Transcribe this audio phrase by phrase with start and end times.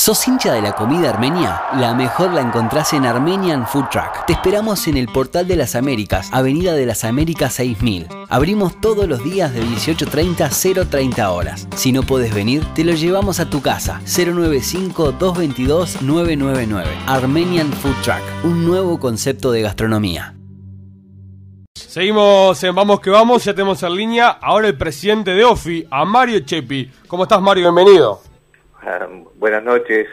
[0.00, 1.60] ¿Sos hincha de la comida armenia?
[1.76, 4.24] La mejor la encontrás en Armenian Food Truck.
[4.26, 8.08] Te esperamos en el Portal de las Américas, Avenida de las Américas 6000.
[8.30, 11.68] Abrimos todos los días de 18.30 a 0.30 horas.
[11.76, 14.00] Si no puedes venir, te lo llevamos a tu casa.
[14.06, 16.86] 095-222-999.
[17.06, 20.34] Armenian Food Truck, un nuevo concepto de gastronomía.
[21.74, 26.06] Seguimos en Vamos que Vamos, ya tenemos en línea ahora el presidente de OFI, a
[26.06, 26.90] Mario Chepi.
[27.06, 27.70] ¿Cómo estás Mario?
[27.70, 28.29] Bienvenido.
[28.82, 30.08] Ah, buenas noches,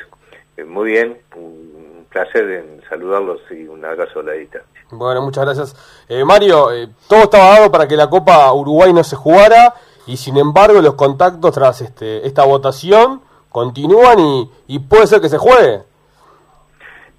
[0.57, 4.81] eh, muy bien, un placer en saludarlos y un abrazo a la distancia.
[4.91, 6.05] Bueno, muchas gracias.
[6.09, 9.73] Eh, Mario, eh, todo estaba dado para que la Copa Uruguay no se jugara
[10.05, 14.19] y sin embargo los contactos tras este, esta votación continúan
[14.67, 15.83] y, puede ser que se juegue.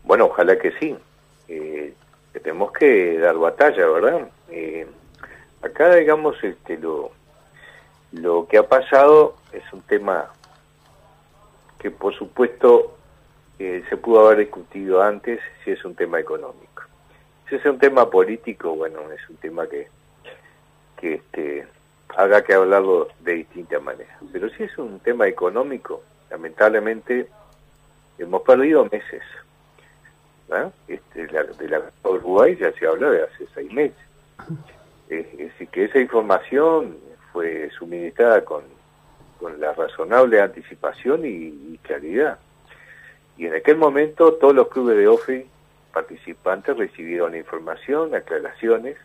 [0.05, 0.97] Bueno, ojalá que sí.
[2.43, 4.29] tenemos que dar batalla, ¿verdad?
[5.63, 7.11] acá, digamos, este, lo,
[8.13, 10.31] lo que ha pasado es un tema
[11.79, 12.97] que por supuesto
[13.59, 16.83] eh, se pudo haber discutido antes si es un tema económico.
[17.49, 19.89] Si es un tema político, bueno, es un tema que,
[20.97, 21.67] que este,
[22.17, 24.17] haga que hablarlo de distintas maneras.
[24.33, 27.29] Pero si es un tema económico, lamentablemente
[28.19, 29.23] hemos perdido meses.
[30.89, 33.99] Este, de la Uruguay ya se habla de hace seis meses.
[35.09, 36.97] Es, decir, que esa información
[37.33, 38.63] fue suministrada con
[39.39, 42.39] con la razonable anticipación y, claridad.
[43.37, 45.47] Y en aquel momento todos los clubes de OFI
[45.93, 48.97] participantes recibieron información, aclaraciones,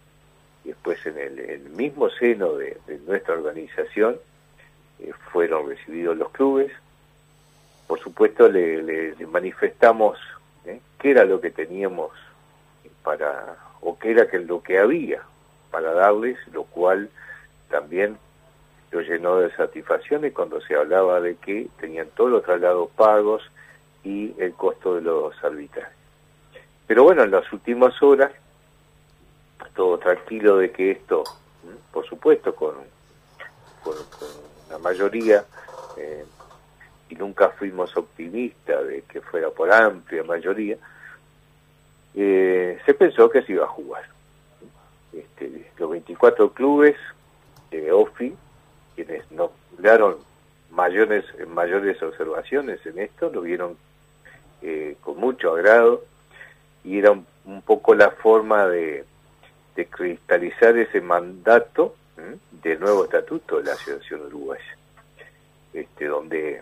[0.65, 4.17] y después en el, mismo seno de, nuestra organización
[4.99, 6.71] eh, fueron recibidos los clubes.
[7.87, 10.17] Por supuesto le, manifestamos
[10.65, 12.11] eh, qué era lo que teníamos
[13.03, 15.21] para, o qué era que lo que había
[15.69, 17.09] para darles, lo cual
[17.69, 18.17] también
[18.93, 23.41] lo llenó de satisfacción y cuando se hablaba de que tenían todos los traslados pagos
[24.03, 25.97] y el costo de los arbitrajes.
[26.85, 28.31] Pero bueno, en las últimas horas,
[29.73, 31.23] todo tranquilo de que esto,
[31.91, 32.75] por supuesto, con,
[33.83, 33.95] con,
[34.69, 35.43] la mayoría,
[35.97, 36.25] eh,
[37.09, 40.77] y nunca fuimos optimistas de que fuera por amplia mayoría,
[42.13, 44.03] eh, se pensó que se iba a jugar.
[45.11, 46.95] Este, los 24 clubes
[47.71, 48.35] de OFI
[48.95, 50.17] quienes no daron
[50.71, 53.77] mayores, mayores observaciones en esto, lo vieron
[54.61, 56.03] eh, con mucho agrado
[56.83, 57.25] y era un,
[57.65, 59.05] poco la forma de,
[59.89, 61.95] cristalizar ese mandato
[62.51, 64.77] del nuevo estatuto de la Asociación Uruguaya,
[65.73, 66.61] este, donde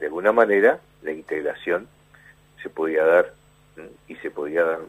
[0.00, 1.88] de alguna manera la integración
[2.62, 3.32] se podía dar
[4.08, 4.80] y se podía dar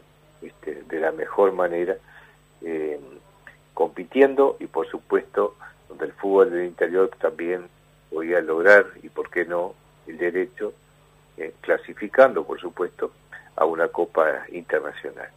[0.42, 1.96] este, de la mejor manera,
[2.62, 2.98] eh,
[3.72, 5.54] compitiendo y por supuesto
[5.90, 7.68] donde el fútbol del interior también
[8.08, 9.74] podía lograr, y por qué no,
[10.06, 10.72] el derecho,
[11.36, 13.12] eh, clasificando, por supuesto,
[13.56, 15.28] a una Copa Internacional.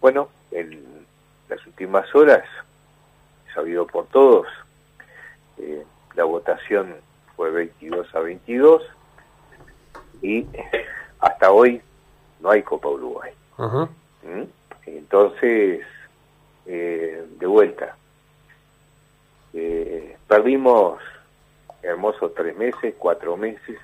[0.00, 1.06] Bueno, en
[1.48, 2.44] las últimas horas,
[3.54, 4.46] sabido por todos,
[5.58, 5.84] eh,
[6.14, 6.94] la votación
[7.36, 8.82] fue 22 a 22
[10.22, 10.46] y
[11.20, 11.80] hasta hoy
[12.40, 13.32] no hay Copa Uruguay.
[13.58, 14.42] ¿Mm?
[14.86, 15.84] Entonces,
[16.66, 17.96] eh, de vuelta,
[19.58, 21.00] eh, perdimos
[21.82, 23.78] hermosos tres meses, cuatro meses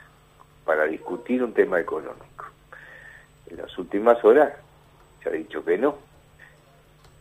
[0.66, 2.44] para discutir un tema económico.
[3.46, 4.52] En las últimas horas
[5.22, 5.96] se ha dicho que no.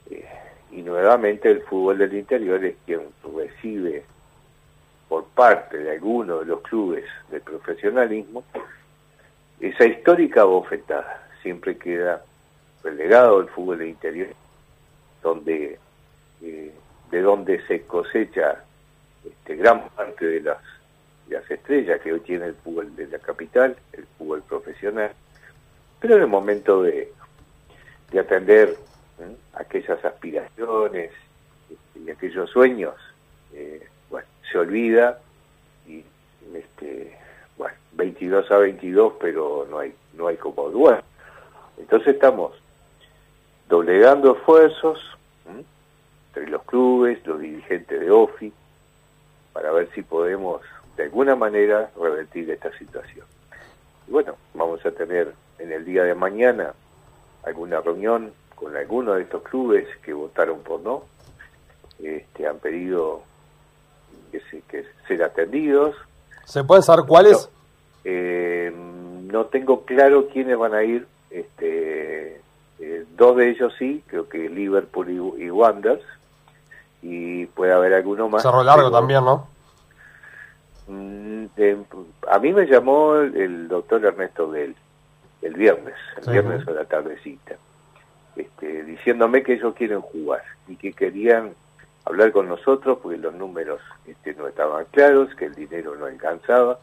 [0.10, 0.26] Eh,
[0.72, 3.02] y nuevamente el fútbol del interior es quien
[3.36, 4.04] recibe
[5.08, 8.44] por parte de algunos de los clubes del profesionalismo
[9.62, 11.28] esa histórica bofetada.
[11.42, 12.24] Siempre queda
[12.84, 14.30] relegado el fútbol del interior,
[15.22, 15.80] donde
[16.42, 16.74] eh,
[17.12, 18.64] de donde se cosecha
[19.26, 20.58] este, gran parte de las,
[21.30, 25.12] las estrellas que hoy tiene el fútbol de la capital, el fútbol profesional,
[26.00, 27.12] pero en el momento de,
[28.12, 28.76] de atender
[29.54, 31.12] aquellas aspiraciones
[31.70, 32.96] este, y aquellos sueños,
[33.54, 35.20] eh, bueno, se olvida
[35.88, 36.04] y
[36.54, 37.18] este,
[37.58, 40.38] bueno, 22 a 22, pero no hay no hay.
[41.78, 42.54] Entonces estamos
[43.70, 45.00] doblegando esfuerzos,
[46.32, 48.54] entre los clubes, los dirigentes de OFI,
[49.52, 50.62] para ver si podemos
[50.96, 53.26] de alguna manera revertir esta situación.
[54.08, 56.74] Y bueno, vamos a tener en el día de mañana
[57.44, 61.04] alguna reunión con algunos de estos clubes que votaron por no,
[62.02, 63.24] este, han pedido
[64.32, 65.96] que, se, que ser atendidos.
[66.46, 67.50] ¿Se pueden saber cuáles?
[68.04, 72.42] Eh, no, tengo claro quiénes van a ir, este,
[72.80, 76.04] eh, dos de ellos sí, creo que Liverpool y, y Wanderers,
[77.02, 78.44] y puede haber alguno más.
[78.44, 79.48] Cerro Largo también, ¿no?
[80.88, 81.46] Mm,
[82.30, 84.76] a mí me llamó el, doctor Ernesto Bell
[85.42, 87.56] el viernes, el viernes a la tardecita,
[88.36, 91.54] este, diciéndome que ellos quieren jugar y que querían
[92.06, 96.80] hablar con nosotros porque los números este, no estaban claros, que el dinero no alcanzaba.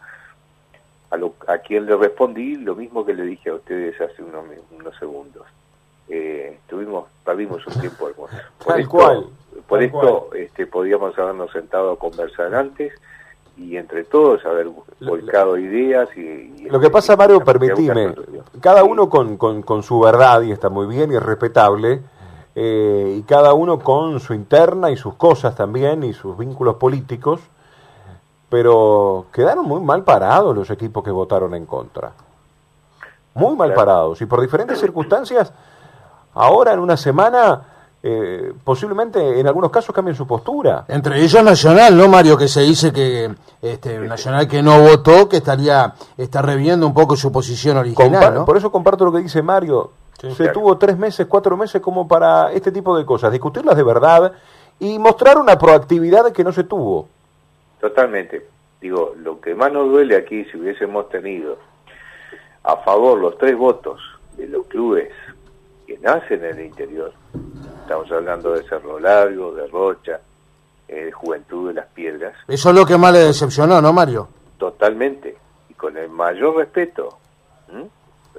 [1.11, 4.45] A, lo, a quien le respondí lo mismo que le dije a ustedes hace unos,
[4.79, 5.47] unos segundos.
[6.09, 8.37] Eh, tuvimos, perdimos un tiempo hermoso.
[8.65, 9.27] Por Tal cual.
[9.67, 12.93] Por esto este, podíamos habernos sentado a conversar antes
[13.59, 14.69] y entre todos haber
[15.01, 18.15] volcado ideas y, lo que pasa Mario permitime
[18.61, 22.01] cada uno con, con, su verdad y está muy bien y es respetable
[22.55, 27.41] eh, y cada uno con su interna y sus cosas también y sus vínculos políticos
[28.49, 32.13] pero quedaron muy mal parados los equipos que votaron en contra
[33.35, 35.53] muy mal parados y por diferentes circunstancias
[36.39, 37.61] ahora en una semana
[38.01, 40.85] eh, posiblemente en algunos casos cambien su postura.
[40.89, 42.39] Entre ellos Nacional, ¿no, Mario?
[42.39, 43.29] Que se dice que
[43.61, 48.45] este, Nacional que no votó, que estaría está reviendo un poco su posición original.
[48.45, 49.91] Por eso comparto lo que dice Mario.
[50.17, 54.33] se tuvo tres meses, cuatro meses como para este tipo de cosas, discutirlas de verdad
[54.79, 57.09] y mostrar una proactividad que no se tuvo.
[57.81, 58.47] Totalmente.
[58.81, 61.59] Digo, lo que más nos duele aquí, si hubiésemos tenido
[62.63, 64.01] a favor los tres votos
[64.37, 65.11] de los clubes
[65.89, 67.15] que nacen en el interior,
[67.81, 70.21] Estamos hablando de Cerro Largo, de Rocha,
[70.87, 72.37] eh, Juventud de las Piedras.
[72.47, 74.29] Eso es lo que más le decepcionó, ¿no, Mario?
[74.59, 75.35] Totalmente.
[75.71, 77.17] Y con el mayor respeto.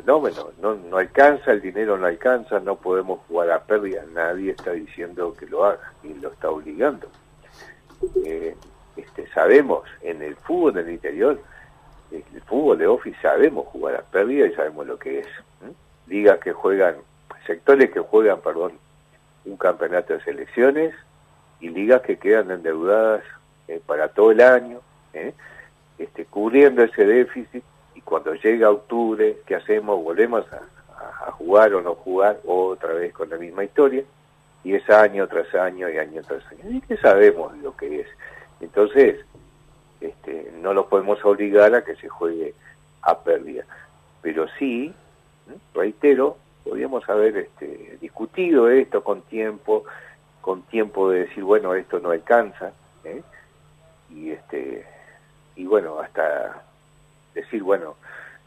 [0.06, 4.04] No, bueno, no, no alcanza, el dinero no alcanza, no podemos jugar a pérdida.
[4.14, 7.08] Nadie está diciendo que lo haga y lo está obligando.
[8.24, 8.56] Eh,
[8.96, 11.42] este, sabemos, en el fútbol del interior,
[12.12, 15.28] el fútbol de office sabemos jugar a pérdida y sabemos lo que es.
[16.06, 16.96] Ligas que juegan,
[17.46, 18.74] sectores que juegan, perdón,
[19.46, 20.94] un campeonato de selecciones
[21.60, 23.24] y ligas que quedan endeudadas
[23.68, 24.82] eh, para todo el año,
[25.14, 25.34] eh,
[25.98, 27.64] este, cubriendo ese déficit
[27.96, 30.02] y cuando llega octubre, ¿qué hacemos?
[30.04, 30.62] Volvemos a,
[31.32, 34.04] jugar o no jugar otra vez con la misma historia
[34.64, 36.70] y es año tras año y año tras año.
[36.70, 38.08] Y que sabemos lo que es.
[38.60, 39.26] Entonces,
[40.02, 42.54] este, no lo podemos obligar a que se juegue
[43.02, 43.64] a pérdida.
[44.22, 44.94] Pero sí,
[45.74, 46.38] reitero,
[46.70, 49.86] podríamos haber este, discutido esto con tiempo,
[50.40, 52.72] con tiempo de decir, bueno, esto no alcanza,
[53.04, 53.24] ¿eh?
[54.12, 54.86] y este
[55.56, 56.64] y bueno, hasta
[57.34, 57.96] decir, bueno,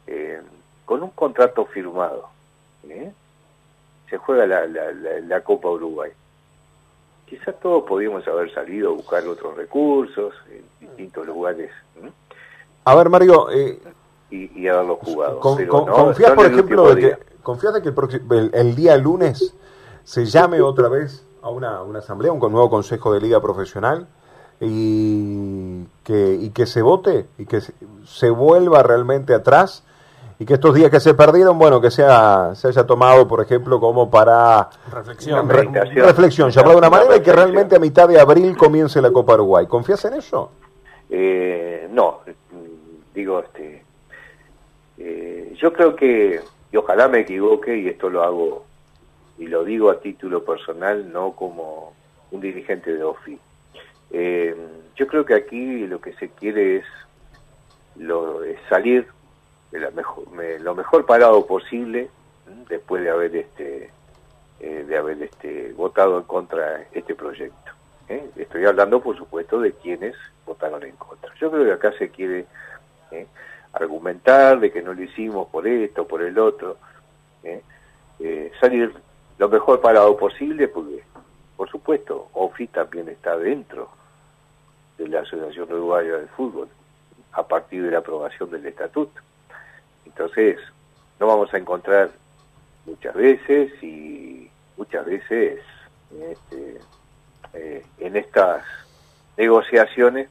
[0.07, 0.41] eh,
[0.85, 2.29] con un contrato firmado,
[2.89, 3.13] ¿eh?
[4.09, 6.13] se juega la, Copa Uruguay.
[7.27, 11.71] Quizás todos podríamos haber salido a buscar otros recursos en distintos lugares.
[12.85, 13.49] A ver, Mario,
[14.32, 15.38] y, y, haberlo jugado.
[15.38, 17.93] confías, por ejemplo, de que, ¿confías de que
[18.52, 19.55] el, día lunes
[20.05, 24.08] se llame otra vez a una, una asamblea, un nuevo consejo de liga profesional
[24.58, 29.84] y que, y que se vote y que se, vuelva realmente atrás
[30.38, 33.79] y que estos días que se perdieron, bueno, que sea, se haya tomado, por ejemplo,
[33.79, 39.02] como para reflexión, reflexión, de una manera y que realmente a mitad de abril comience
[39.02, 39.67] la Copa Uruguay.
[39.67, 40.50] ¿Confías en eso?
[41.11, 42.20] Eh, no,
[43.14, 43.84] digo, este,
[45.05, 46.41] eh, yo creo que,
[46.71, 48.65] y ojalá me equivoque, y esto lo hago
[49.37, 51.93] y lo digo a título personal, no como
[52.31, 53.39] un dirigente de OFI.
[54.13, 54.57] Eh,
[54.95, 56.85] yo creo que aquí lo que se quiere es,
[57.97, 59.09] lo, salir
[59.73, 60.25] de la mejor,
[60.61, 62.09] lo mejor parado posible
[62.69, 63.91] después de haber este
[64.61, 67.73] eh, de haber este votado en contra este proyecto.
[68.37, 70.15] Estoy hablando, por supuesto, de quienes
[70.47, 71.35] votaron en contra.
[71.41, 72.47] Yo creo que acá se quiere
[73.72, 76.76] argumentar de que no lo hicimos por esto, por el otro,
[77.43, 77.62] ¿eh?
[78.19, 78.93] Eh, salir
[79.38, 81.02] lo mejor parado posible, porque,
[81.56, 83.91] por supuesto, OFI también está dentro
[84.98, 86.69] de la Asociación Uruguaya del Fútbol,
[87.32, 89.20] a partir de la aprobación del estatuto.
[90.05, 90.58] Entonces,
[91.19, 92.10] no vamos a encontrar
[92.84, 95.60] muchas veces y muchas veces
[96.20, 96.81] este,
[97.55, 98.64] eh, en estas
[99.36, 100.29] negociaciones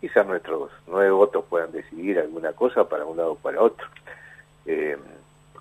[0.00, 3.86] quizás nuestros nueve votos puedan decidir alguna cosa para un lado o para otro.
[4.66, 4.96] Eh,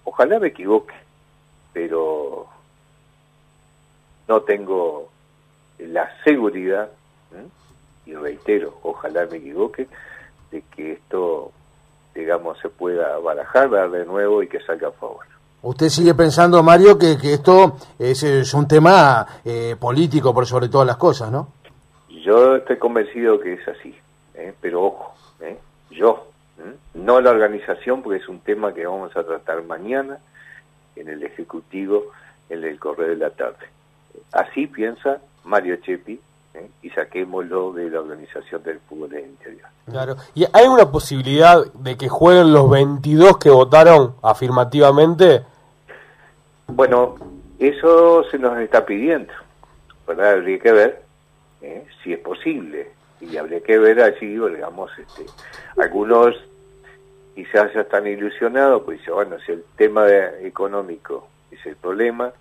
[0.03, 0.93] ojalá me equivoque,
[1.73, 2.47] pero
[4.27, 5.09] no tengo
[5.79, 6.89] la seguridad,
[8.05, 9.87] y reitero, ojalá me equivoque,
[10.51, 11.51] de que esto,
[12.15, 15.25] digamos, se pueda barajar, dar de nuevo y que salga a favor.
[15.61, 20.87] Usted sigue pensando, Mario, que, que esto es, un tema eh, político por sobre todas
[20.87, 21.49] las cosas, ¿no?
[22.09, 23.95] Yo estoy convencido que es así.
[24.37, 24.53] ¿Eh?
[24.61, 25.57] pero ojo, ¿eh?
[25.91, 26.27] yo,
[26.93, 30.19] no la organización, porque es un tema que vamos a tratar mañana
[30.95, 32.05] en el Ejecutivo,
[32.49, 33.67] en el Correo de la Tarde.
[34.31, 36.19] Así piensa Mario Chepi,
[36.55, 36.69] ¿eh?
[36.81, 39.67] y saquémoslo de la organización del fútbol del interior.
[39.85, 40.15] Claro.
[40.33, 45.43] ¿Y hay una posibilidad de que jueguen los 22 que votaron afirmativamente?
[46.67, 47.15] Bueno,
[47.59, 49.31] eso se nos está pidiendo,
[50.07, 50.33] ¿verdad?
[50.33, 51.03] Habría que ver
[51.61, 51.85] ¿eh?
[52.03, 52.96] si es posible.
[53.19, 55.25] Y habría que ver allí, digamos, este,
[55.77, 56.35] algunos
[57.37, 60.07] quizás ya están ilusionados, pues dice, bueno, si el tema
[60.41, 62.33] económico es el problema,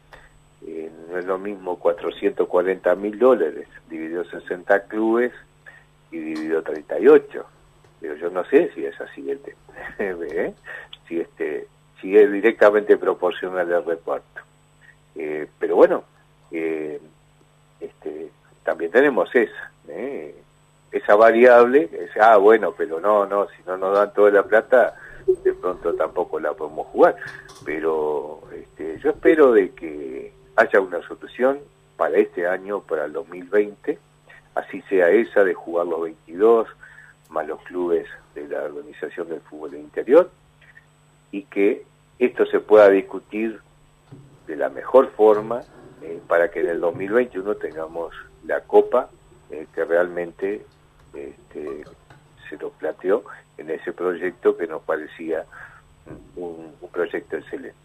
[0.66, 5.32] eh, no es lo mismo 440 mil dólares dividido 60 clubes
[6.10, 7.46] y dividido 38.
[8.00, 9.58] Pero yo no sé si es así el tema,
[9.98, 10.54] ¿eh?
[11.06, 11.66] si, este,
[12.00, 14.40] si es directamente proporcional al reparto.
[15.14, 16.04] Eh, pero bueno,
[16.50, 18.30] este,
[18.64, 19.70] también tenemos esa,
[21.06, 24.96] esa variable, es, ah, bueno, pero no, no, si no nos dan toda la plata,
[25.44, 27.14] de pronto tampoco la podemos jugar.
[27.64, 31.60] Pero este, yo espero de que haya una solución
[31.96, 34.00] para este año, para el 2020,
[34.56, 36.66] así sea esa de jugar los 22,
[37.30, 40.28] más los clubes de la Organización del Fútbol Interior,
[41.30, 41.84] y que
[42.18, 43.60] esto se pueda discutir
[44.48, 45.62] de la mejor forma
[46.02, 48.12] eh, para que en el 2021 tengamos
[48.44, 49.08] la copa
[49.52, 50.64] eh, que realmente
[51.16, 51.84] este,
[52.48, 53.24] se lo planteó
[53.58, 55.44] en ese proyecto que nos parecía
[56.36, 57.76] un, proyecto excelente.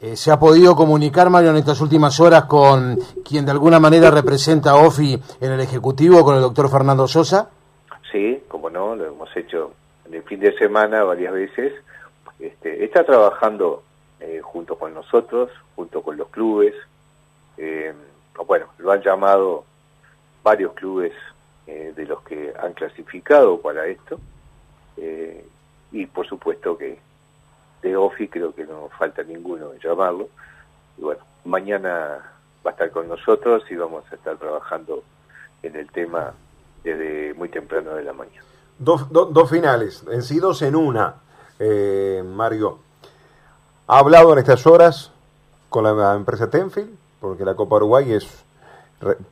[0.00, 4.10] Eh, ¿Se ha podido comunicar, Mario, en estas últimas horas con quien de alguna manera
[4.10, 7.50] representa a OFI en el Ejecutivo, con el doctor Fernando Sosa?
[8.12, 9.72] Sí, como no, lo hemos hecho
[10.06, 11.74] en el fin de semana varias veces.
[12.38, 13.82] Este, está trabajando
[14.20, 16.74] eh, junto con nosotros, junto con los clubes.
[17.56, 17.92] Eh,
[18.46, 19.64] bueno, lo han llamado
[20.42, 21.12] varios clubes
[21.68, 24.18] eh, de los que han clasificado para esto.
[24.96, 25.46] Eh,
[25.92, 26.98] y por supuesto que
[27.82, 30.30] de OFI creo que no falta ninguno en llamarlo.
[30.96, 32.32] Y bueno, mañana
[32.66, 35.04] va a estar con nosotros y vamos a estar trabajando
[35.62, 36.32] en el tema
[36.82, 38.42] desde muy temprano de la mañana.
[38.78, 41.16] Dos, dos finales, en sí dos en una,
[41.58, 42.78] eh, Mario.
[43.88, 45.12] ¿Ha hablado en estas horas
[45.68, 46.96] con la empresa Tenfield?
[47.20, 48.42] Porque la Copa Uruguay es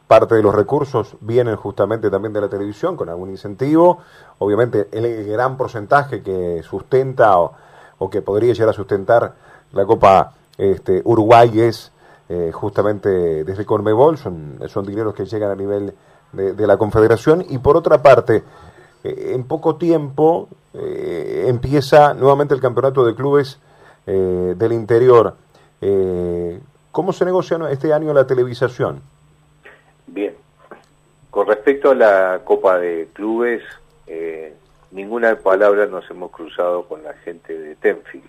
[0.07, 3.99] parte de los recursos vienen justamente también de la televisión con algún incentivo.
[4.39, 9.35] Obviamente el gran porcentaje que sustenta o, que podría llegar a sustentar
[9.73, 11.91] la Copa este, Uruguay es
[12.29, 15.95] eh, justamente desde Conmebol, son, son dineros que llegan a nivel
[16.33, 17.45] de, la Confederación.
[17.49, 18.45] Y por otra parte,
[19.03, 23.59] eh, en poco tiempo eh, empieza nuevamente el campeonato de clubes
[24.07, 25.35] del interior.
[26.93, 29.03] ¿Cómo se negocia este año la televisación?
[30.07, 30.35] Bien,
[31.31, 33.63] con respecto a la Copa de Clubes,
[34.07, 34.55] eh,
[34.91, 38.25] ninguna palabra nos hemos cruzado con la gente de Tenfield.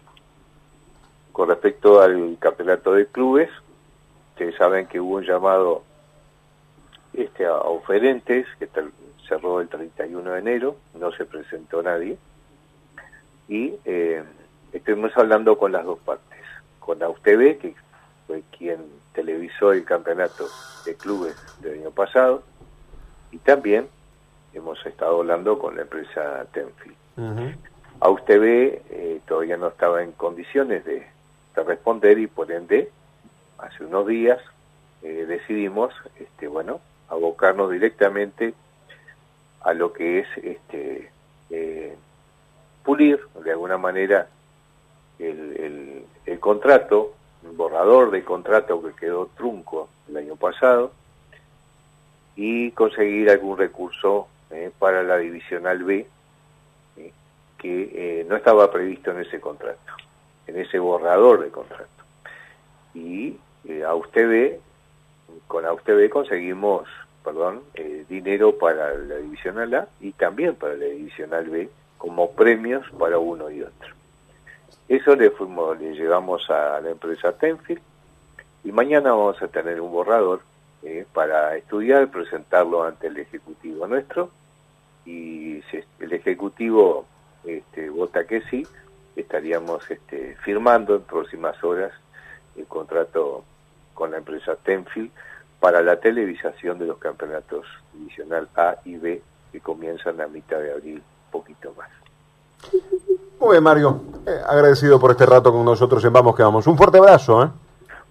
[1.32, 3.50] Con respecto al campeonato de clubes,
[4.32, 5.84] ustedes saben que hubo un llamado
[7.14, 8.68] este, a oferentes que
[9.28, 12.18] cerró el 31 de enero, no se presentó nadie,
[13.48, 14.24] y eh,
[14.74, 16.40] estuvimos hablando con las dos partes,
[16.80, 17.76] con la UTV, que
[18.28, 20.48] fue quien televisó el campeonato
[20.86, 22.44] de clubes del año pasado
[23.32, 23.88] y también
[24.54, 27.58] hemos estado hablando con la empresa Tenfield.
[28.00, 31.08] A usted ve, eh, todavía no estaba en condiciones de,
[31.56, 32.92] responder y por ende,
[33.58, 34.40] hace unos días
[35.02, 36.80] eh, decidimos, este, bueno,
[37.10, 38.54] abocarnos directamente
[39.62, 41.10] a lo que es este
[41.50, 41.96] eh,
[42.84, 44.28] pulir de alguna manera
[45.18, 47.17] el, el contrato
[47.56, 50.92] borrador de contrato que quedó trunco el año pasado
[52.36, 56.08] y conseguir algún recurso eh, para la divisional B
[56.98, 57.12] eh,
[57.58, 59.94] que eh, no estaba previsto en ese contrato,
[60.46, 61.88] en ese borrador de contrato.
[62.94, 63.38] Y
[63.86, 64.60] a usted ve,
[65.48, 66.88] con a usted ve conseguimos,
[67.24, 67.62] perdón,
[68.08, 73.52] dinero para la divisional A y también para la divisional B como premios para uno
[73.52, 73.97] y otro.
[74.88, 77.82] Eso le, fuimos, le llevamos a la empresa Tenfield
[78.64, 80.42] y mañana vamos a tener un borrador
[80.84, 84.30] eh, para estudiar, presentarlo ante el Ejecutivo nuestro
[85.06, 87.06] y si el Ejecutivo
[87.44, 88.66] este, vota que sí,
[89.16, 91.92] estaríamos este, firmando en próximas horas
[92.56, 93.44] el contrato
[93.94, 95.12] con la empresa Tenfield
[95.60, 99.22] para la televisación de los campeonatos divisional A y B
[99.52, 101.90] que comienzan a mitad de abril, poquito más.
[103.40, 104.02] Muy bien, Mario.
[104.26, 106.68] Eh, agradecido por este rato con nosotros en Vamos que Vamos.
[106.68, 107.44] Un fuerte abrazo.
[107.44, 107.50] ¿eh?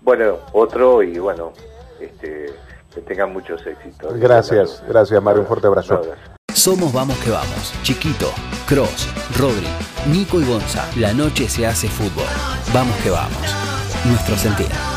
[0.02, 1.52] Bueno, otro y bueno,
[2.00, 2.54] este,
[2.94, 4.14] que tengan muchos éxitos.
[4.18, 5.42] Gracias, gracias Mario.
[5.42, 6.00] Un fuerte abrazo.
[6.54, 7.74] Somos Vamos que Vamos.
[7.82, 8.30] Chiquito,
[8.66, 9.68] Cross, Rodri,
[10.10, 10.88] Nico y Gonza.
[10.96, 12.26] La noche se hace fútbol.
[12.72, 13.54] Vamos que vamos.
[14.06, 14.95] Nuestro sentir.